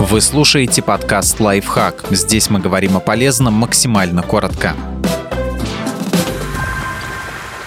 [0.00, 2.06] Вы слушаете подкаст «Лайфхак».
[2.10, 4.74] Здесь мы говорим о полезном максимально коротко.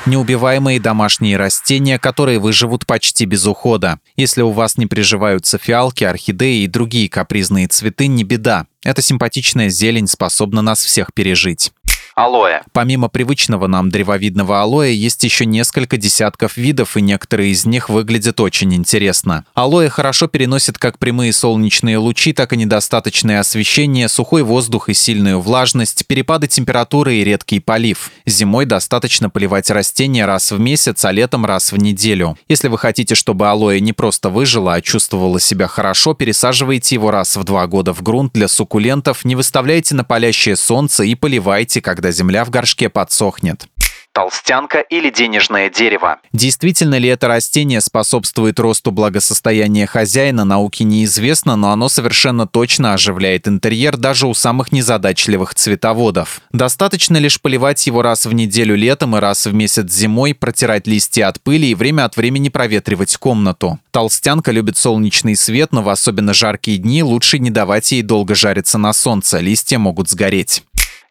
[0.08, 4.00] Неубиваемые домашние растения, которые выживут почти без ухода.
[4.18, 8.66] Если у вас не приживаются фиалки, орхидеи и другие капризные цветы, не беда.
[8.84, 11.72] Эта симпатичная зелень способна нас всех пережить.
[12.16, 12.62] Алоэ.
[12.72, 18.40] Помимо привычного нам древовидного алоэ, есть еще несколько десятков видов, и некоторые из них выглядят
[18.40, 19.46] очень интересно.
[19.56, 25.40] Алоэ хорошо переносит как прямые солнечные лучи, так и недостаточное освещение, сухой воздух и сильную
[25.40, 28.12] влажность, перепады температуры и редкий полив.
[28.26, 32.38] Зимой достаточно поливать растения раз в месяц, а летом раз в неделю.
[32.48, 37.36] Если вы хотите, чтобы алоэ не просто выжило, а чувствовало себя хорошо, пересаживайте его раз
[37.36, 42.03] в два года в грунт для суккулентов, не выставляйте на палящее солнце и поливайте, когда
[42.04, 43.66] когда земля в горшке подсохнет
[44.14, 46.20] толстянка или денежное дерево.
[46.32, 53.48] Действительно ли это растение способствует росту благосостояния хозяина, науке неизвестно, но оно совершенно точно оживляет
[53.48, 56.42] интерьер даже у самых незадачливых цветоводов.
[56.52, 61.28] Достаточно лишь поливать его раз в неделю летом и раз в месяц зимой, протирать листья
[61.28, 63.80] от пыли и время от времени проветривать комнату.
[63.92, 68.78] Толстянка любит солнечный свет, но в особенно жаркие дни лучше не давать ей долго жариться
[68.78, 70.64] на солнце, листья могут сгореть.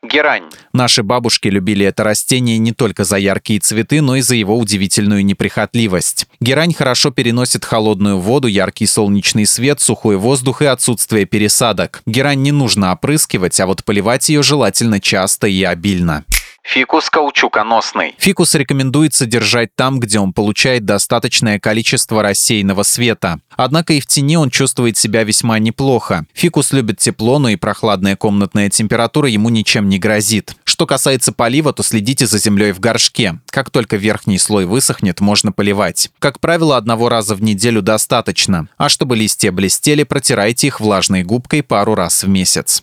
[0.03, 0.51] Герань.
[0.73, 5.25] Наши бабушки любили это растение не только за яркие цветы, но и за его удивительную
[5.25, 6.27] неприхотливость.
[6.41, 12.03] Герань хорошо переносит холодную воду, яркий солнечный свет, сухой воздух и отсутствие пересадок.
[12.05, 16.25] Герань не нужно опрыскивать, а вот поливать ее желательно часто и обильно.
[16.63, 18.15] Фикус каучуконосный.
[18.19, 23.41] Фикус рекомендуется держать там, где он получает достаточное количество рассеянного света.
[23.57, 26.25] Однако и в тени он чувствует себя весьма неплохо.
[26.33, 30.57] Фикус любит тепло, но и прохладная комнатная температура ему ничем не грозит.
[30.65, 33.41] Что касается полива, то следите за землей в горшке.
[33.51, 36.11] Как только верхний слой высохнет, можно поливать.
[36.19, 38.69] Как правило, одного раза в неделю достаточно.
[38.79, 42.83] А чтобы листья блестели, протирайте их влажной губкой пару раз в месяц.